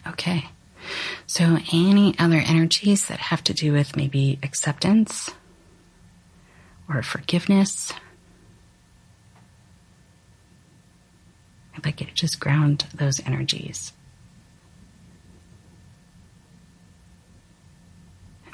[0.08, 0.48] Okay.
[1.28, 5.30] So, any other energies that have to do with maybe acceptance
[6.90, 7.92] or forgiveness.
[11.76, 13.92] I'd like to just ground those energies.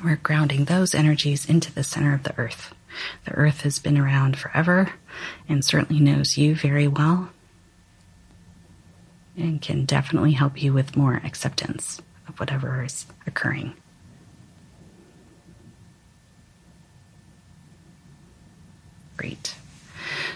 [0.05, 2.75] We're grounding those energies into the center of the earth.
[3.25, 4.93] The earth has been around forever
[5.49, 7.31] and certainly knows you very well
[9.37, 13.75] and can definitely help you with more acceptance of whatever is occurring.
[19.17, 19.55] Great.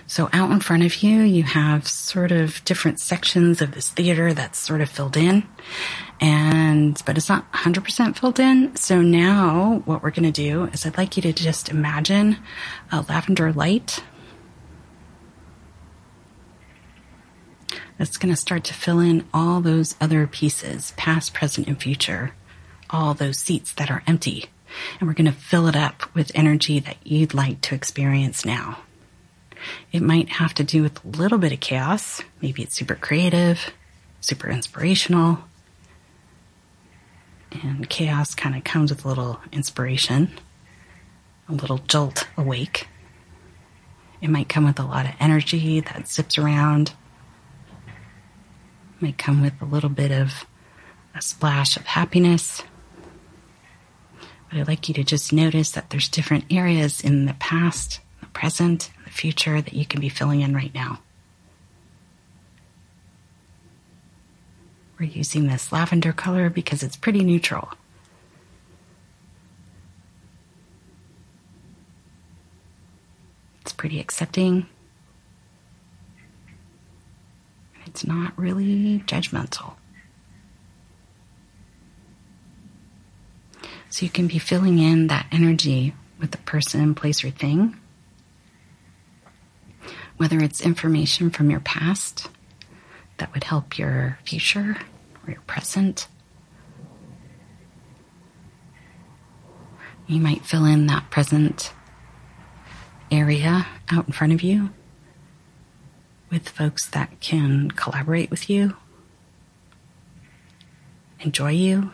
[0.06, 4.34] So out in front of you, you have sort of different sections of this theater
[4.34, 5.44] that's sort of filled in
[6.20, 8.74] and, but it's not 100% filled in.
[8.76, 12.38] So now what we're going to do is I'd like you to just imagine
[12.90, 14.02] a lavender light
[17.96, 22.34] that's going to start to fill in all those other pieces, past, present, and future,
[22.88, 24.46] all those seats that are empty
[24.98, 28.78] and we're going to fill it up with energy that you'd like to experience now.
[29.92, 32.22] It might have to do with a little bit of chaos.
[32.40, 33.72] Maybe it's super creative,
[34.20, 35.38] super inspirational.
[37.62, 40.30] And chaos kind of comes with a little inspiration,
[41.48, 42.88] a little jolt awake.
[44.22, 46.92] It might come with a lot of energy that zips around.
[48.96, 50.46] It might come with a little bit of
[51.14, 52.62] a splash of happiness.
[54.50, 58.26] But I'd like you to just notice that there's different areas in the past, the
[58.26, 61.00] present, the future that you can be filling in right now.
[64.98, 67.70] We're using this lavender color because it's pretty neutral.
[73.62, 74.66] It's pretty accepting.
[77.86, 79.74] It's not really judgmental.
[84.00, 87.76] So you can be filling in that energy with the person, place, or thing.
[90.16, 92.30] Whether it's information from your past
[93.18, 94.78] that would help your future
[95.22, 96.08] or your present.
[100.06, 101.74] You might fill in that present
[103.10, 104.70] area out in front of you
[106.30, 108.78] with folks that can collaborate with you,
[111.20, 111.92] enjoy you,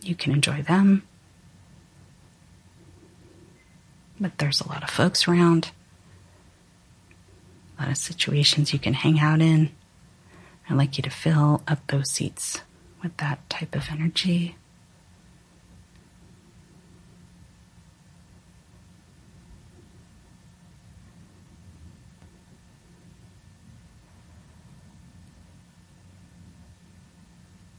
[0.00, 1.06] you can enjoy them
[4.20, 5.70] but there's a lot of folks around,
[7.78, 9.70] a lot of situations you can hang out in.
[10.68, 12.62] I'd like you to fill up those seats
[13.02, 14.56] with that type of energy.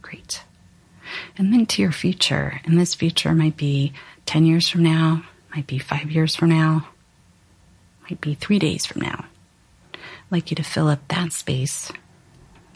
[0.04, 0.44] Great.
[1.38, 2.62] And then to your future.
[2.66, 3.94] And this future might be
[4.28, 5.24] 10 years from now,
[5.56, 6.86] might be five years from now,
[8.10, 9.26] might be three days from now.
[9.94, 10.00] I'd
[10.32, 11.92] like you to fill up that space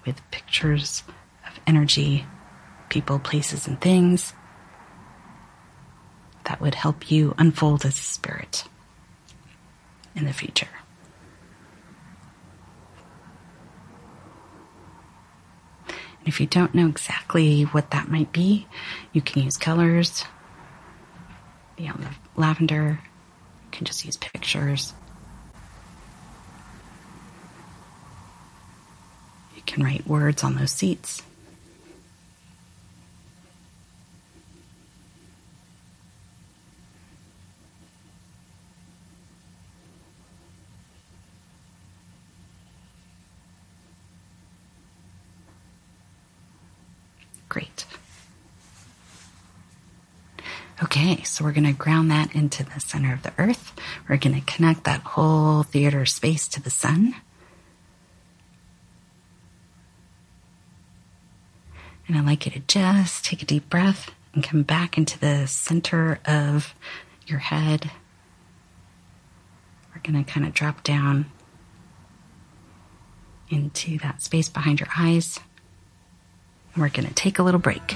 [0.06, 1.04] with pictures
[1.46, 2.26] of energy,
[2.88, 4.34] people, places, and things
[6.46, 8.64] that would help you unfold as a spirit
[10.16, 10.70] in the future.
[15.88, 18.68] And if you don't know exactly what that might be,
[19.12, 20.24] you can use colors,
[21.76, 21.88] the
[22.40, 23.00] lavender.
[23.66, 24.94] You can just use pictures.
[29.56, 31.22] You can write words on those seats.
[47.50, 47.86] Great.
[50.84, 53.72] Okay, so we're going to ground that into the center of the earth.
[54.10, 57.16] We're going to connect that whole theater space to the sun.
[62.06, 65.48] And I'd like you to just take a deep breath and come back into the
[65.48, 66.76] center of
[67.26, 67.90] your head.
[69.96, 71.28] We're going to kind of drop down
[73.50, 75.40] into that space behind your eyes.
[76.74, 77.96] And we're going to take a little break.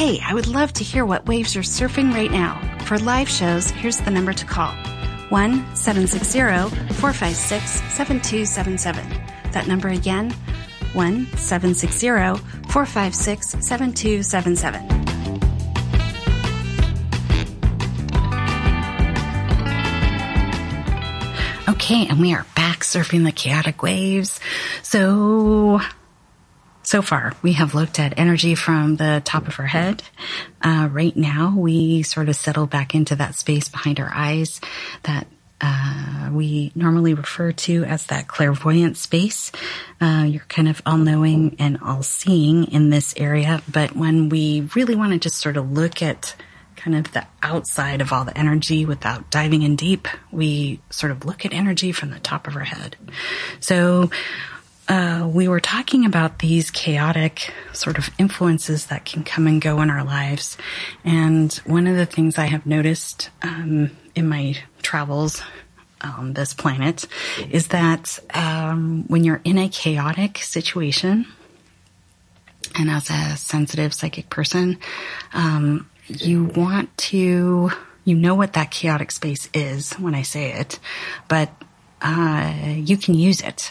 [0.00, 2.58] Hey, I would love to hear what waves you're surfing right now.
[2.86, 4.72] For live shows, here's the number to call
[5.28, 6.40] 1 760
[6.94, 9.52] 456 7277.
[9.52, 10.30] That number again
[10.94, 12.08] 1 760
[12.70, 14.88] 456 7277.
[21.68, 24.40] Okay, and we are back surfing the chaotic waves.
[24.82, 25.82] So,
[26.90, 30.02] so far, we have looked at energy from the top of our head.
[30.60, 34.60] Uh, right now, we sort of settle back into that space behind our eyes
[35.04, 35.28] that
[35.60, 39.52] uh, we normally refer to as that clairvoyant space.
[40.00, 44.68] Uh, you're kind of all knowing and all seeing in this area, but when we
[44.74, 46.34] really want to just sort of look at
[46.74, 51.24] kind of the outside of all the energy without diving in deep, we sort of
[51.24, 52.96] look at energy from the top of our head.
[53.60, 54.10] So,
[54.90, 59.80] uh, we were talking about these chaotic sort of influences that can come and go
[59.80, 60.58] in our lives.
[61.04, 65.42] And one of the things I have noticed um, in my travels
[66.00, 67.06] on this planet
[67.50, 71.26] is that um, when you're in a chaotic situation,
[72.76, 74.76] and as a sensitive psychic person,
[75.32, 77.70] um, you want to,
[78.04, 80.80] you know what that chaotic space is when I say it,
[81.28, 81.50] but
[82.02, 83.70] uh, you can use it.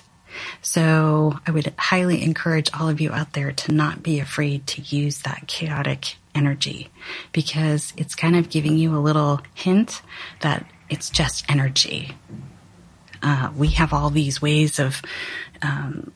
[0.62, 4.82] So I would highly encourage all of you out there to not be afraid to
[4.82, 6.90] use that chaotic energy
[7.32, 10.02] because it's kind of giving you a little hint
[10.42, 12.12] that it's just energy.
[13.22, 15.02] Uh, we have all these ways of
[15.62, 16.12] um,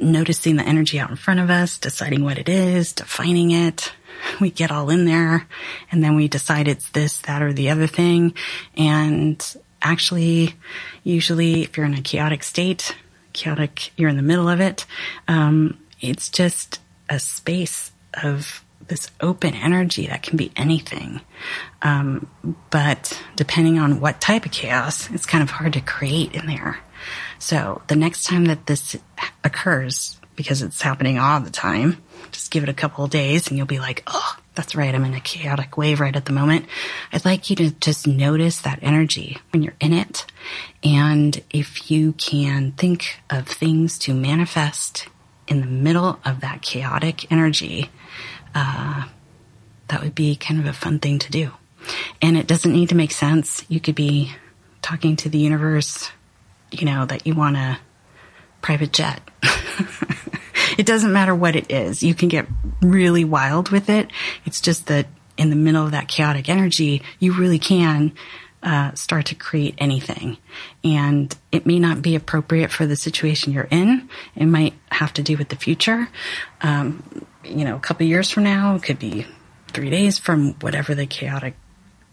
[0.00, 3.92] noticing the energy out in front of us, deciding what it is, defining it.
[4.40, 5.46] We get all in there
[5.90, 8.34] and then we decide it's this, that, or the other thing.
[8.76, 9.44] And
[9.82, 10.54] actually,
[11.04, 12.96] usually if you're in a chaotic state,
[13.36, 14.86] chaotic, you're in the middle of it,
[15.28, 21.20] um, it's just a space of this open energy that can be anything.
[21.82, 22.28] Um,
[22.70, 26.78] but depending on what type of chaos, it's kind of hard to create in there.
[27.38, 28.96] So the next time that this
[29.44, 33.56] occurs, because it's happening all the time, just give it a couple of days and
[33.56, 34.94] you'll be like, oh, that's right.
[34.94, 36.66] I'm in a chaotic wave right at the moment.
[37.12, 40.26] I'd like you to just notice that energy when you're in it.
[40.82, 45.08] And if you can think of things to manifest
[45.46, 47.90] in the middle of that chaotic energy,
[48.54, 49.04] uh,
[49.88, 51.52] that would be kind of a fun thing to do.
[52.20, 53.64] And it doesn't need to make sense.
[53.68, 54.32] You could be
[54.82, 56.10] talking to the universe,
[56.72, 57.78] you know, that you want a
[58.62, 59.20] private jet.
[60.78, 62.02] it doesn't matter what it is.
[62.02, 62.46] You can get
[62.82, 64.10] really wild with it.
[64.44, 65.06] It's just that
[65.36, 68.12] in the middle of that chaotic energy, you really can
[68.62, 70.38] uh, start to create anything.
[70.82, 74.08] And it may not be appropriate for the situation you're in.
[74.34, 76.08] It might have to do with the future.
[76.62, 79.26] Um, you know, a couple years from now, it could be
[79.68, 81.54] three days from whatever the chaotic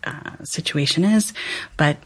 [0.04, 1.34] uh, situation is.
[1.78, 1.98] But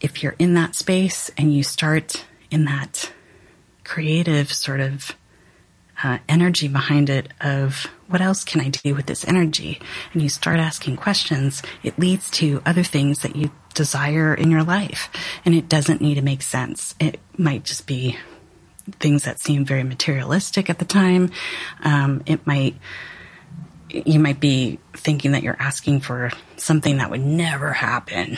[0.00, 3.12] if you're in that space and you start in that
[3.84, 5.14] creative sort of
[6.04, 9.80] uh, energy behind it of what else can I do with this energy?
[10.12, 14.62] And you start asking questions, it leads to other things that you desire in your
[14.62, 15.10] life.
[15.46, 16.94] And it doesn't need to make sense.
[17.00, 18.18] It might just be
[19.00, 21.30] things that seem very materialistic at the time.
[21.82, 22.76] Um, it might,
[23.88, 28.36] you might be thinking that you're asking for something that would never happen.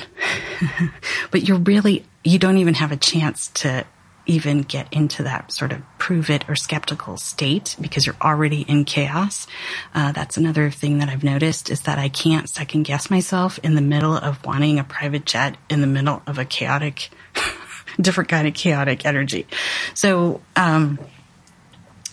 [1.32, 3.84] but you're really, you don't even have a chance to
[4.26, 8.84] even get into that sort of prove it or skeptical state because you're already in
[8.84, 9.46] chaos.
[9.94, 13.74] Uh, that's another thing that I've noticed is that I can't second guess myself in
[13.74, 17.10] the middle of wanting a private jet in the middle of a chaotic
[18.00, 19.46] different kind of chaotic energy.
[19.94, 20.98] So, um,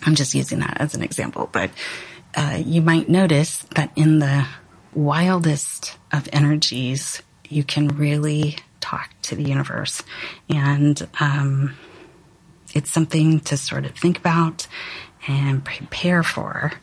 [0.06, 1.72] I'm just using that as an example, but,
[2.36, 4.46] uh, you might notice that in the
[4.94, 10.04] wildest of energies, you can really talk to the universe.
[10.50, 11.76] And, um,
[12.74, 14.68] it's something to sort of think about
[15.28, 16.74] and prepare for.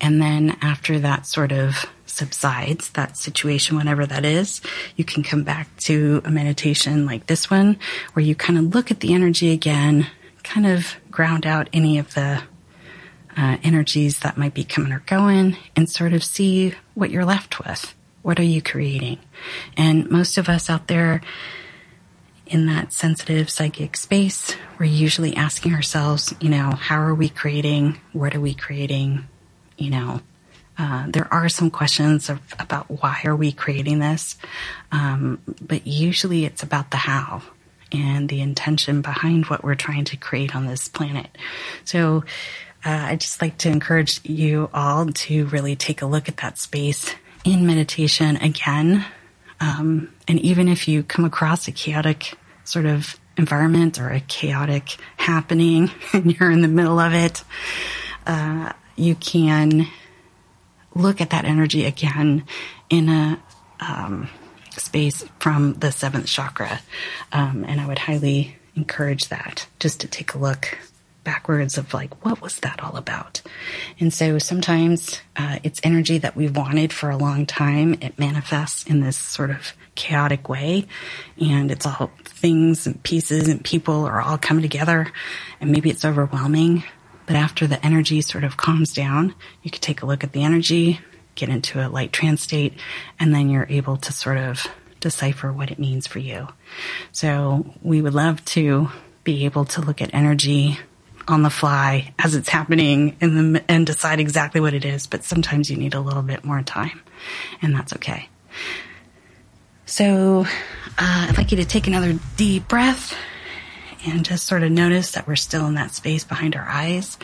[0.00, 4.60] And then after that sort of subsides, that situation, whatever that is,
[4.96, 7.78] you can come back to a meditation like this one,
[8.12, 10.06] where you kind of look at the energy again,
[10.42, 12.42] kind of ground out any of the
[13.36, 17.60] uh, energies that might be coming or going, and sort of see what you're left
[17.60, 17.94] with.
[18.22, 19.18] What are you creating?
[19.76, 21.20] And most of us out there,
[22.48, 28.00] in that sensitive psychic space, we're usually asking ourselves, you know, how are we creating?
[28.12, 29.26] What are we creating?
[29.76, 30.20] You know,
[30.78, 34.36] uh, there are some questions of, about why are we creating this,
[34.92, 37.42] um, but usually it's about the how
[37.90, 41.28] and the intention behind what we're trying to create on this planet.
[41.84, 42.24] So
[42.84, 46.58] uh, I just like to encourage you all to really take a look at that
[46.58, 49.04] space in meditation again
[49.60, 54.96] um, and even if you come across a chaotic sort of environment or a chaotic
[55.16, 57.42] happening and you're in the middle of it,
[58.26, 59.86] uh, you can
[60.94, 62.44] look at that energy again
[62.90, 63.40] in a
[63.80, 64.28] um,
[64.72, 66.80] space from the seventh chakra.
[67.32, 70.78] Um, and I would highly encourage that just to take a look
[71.24, 73.42] backwards of like, what was that all about?
[74.00, 77.94] And so sometimes uh, it's energy that we wanted for a long time.
[78.00, 80.86] It manifests in this sort of chaotic way,
[81.40, 85.12] and it's all things and pieces and people are all coming together,
[85.60, 86.84] and maybe it's overwhelming.
[87.26, 90.44] But after the energy sort of calms down, you can take a look at the
[90.44, 91.00] energy,
[91.34, 92.72] get into a light trance state,
[93.20, 94.66] and then you're able to sort of
[95.00, 96.48] decipher what it means for you.
[97.12, 98.88] So we would love to
[99.24, 100.78] be able to look at energy
[101.28, 105.06] on the fly as it's happening and, and decide exactly what it is.
[105.06, 107.00] But sometimes you need a little bit more time,
[107.62, 108.28] and that's okay.
[109.86, 110.44] So
[110.98, 113.16] uh, I'd like you to take another deep breath
[114.06, 117.18] and just sort of notice that we're still in that space behind our eyes.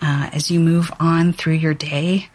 [0.00, 2.28] Uh, as you move on through your day,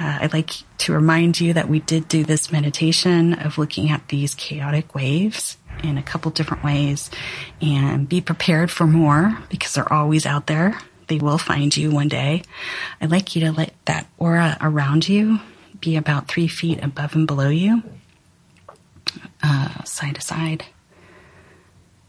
[0.00, 4.08] uh, I'd like to remind you that we did do this meditation of looking at
[4.08, 7.10] these chaotic waves in a couple different ways
[7.60, 10.78] and be prepared for more because they're always out there.
[11.08, 12.42] They will find you one day.
[13.00, 15.40] I'd like you to let that aura around you
[15.80, 17.82] be about three feet above and below you,
[19.42, 20.64] uh, side to side.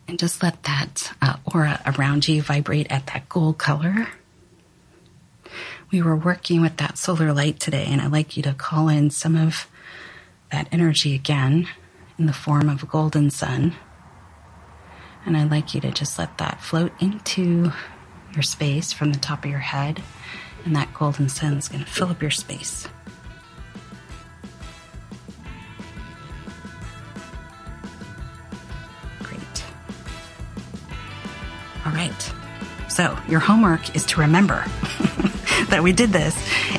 [0.08, 4.08] And just let that uh, aura around you vibrate at that gold color.
[5.92, 9.10] We were working with that solar light today, and I'd like you to call in
[9.10, 9.68] some of
[10.52, 11.68] that energy again
[12.18, 13.74] in the form of a golden sun.
[15.26, 17.72] And I'd like you to just let that float into
[18.34, 20.02] your space from the top of your head,
[20.66, 22.88] and that golden sun is going to fill up your space.
[29.22, 29.64] Great.
[31.86, 32.34] All right.
[32.90, 34.64] So, your homework is to remember
[35.70, 36.36] that we did this.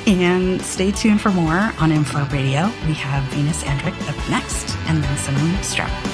[0.07, 2.66] And stay tuned for more on Inflow Radio.
[2.87, 6.14] We have Venus Andrick up next and then Simone Strout.